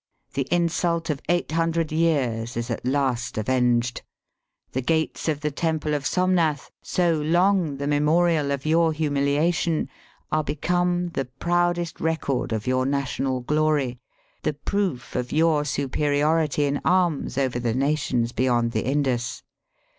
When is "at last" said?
2.71-3.37